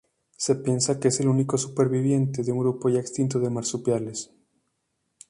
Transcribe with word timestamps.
Se 0.35 0.55
piensa 0.55 0.99
que 0.99 1.09
es 1.09 1.19
el 1.19 1.27
único 1.27 1.59
superviviente 1.59 2.41
de 2.41 2.51
un 2.51 2.57
grupo 2.57 2.89
ya 2.89 2.99
extinto 2.99 3.39
de 3.39 3.51
marsupiales. 3.51 4.31